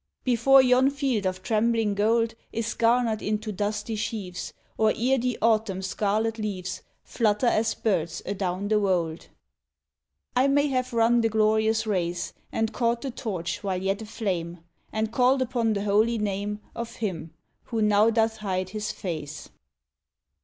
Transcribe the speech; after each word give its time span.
Before 0.23 0.63
yon 0.63 0.89
field 0.89 1.27
of 1.27 1.43
trembling 1.43 1.93
gold 1.93 2.33
Is 2.51 2.73
garnered 2.73 3.21
into 3.21 3.51
dusty 3.51 3.95
sheaves, 3.95 4.51
Or 4.75 4.91
ere 4.97 5.19
the 5.19 5.37
autumn's 5.43 5.85
scarlet 5.85 6.39
leaves 6.39 6.81
Flutter 7.03 7.45
as 7.45 7.75
birds 7.75 8.23
adown 8.25 8.67
the 8.69 8.79
wold, 8.79 9.27
I 10.35 10.47
may 10.47 10.69
have 10.69 10.91
run 10.91 11.21
the 11.21 11.29
glorious 11.29 11.85
race, 11.85 12.33
And 12.51 12.73
caught 12.73 13.01
the 13.03 13.11
torch 13.11 13.61
while 13.63 13.79
yet 13.79 14.01
aflame, 14.01 14.63
And 14.91 15.11
called 15.11 15.39
upon 15.39 15.73
the 15.73 15.83
holy 15.83 16.17
name 16.17 16.61
Of 16.75 16.95
Him 16.95 17.35
who 17.65 17.79
now 17.83 18.09
doth 18.09 18.37
hide 18.37 18.69
His 18.69 18.91
face. 18.91 19.49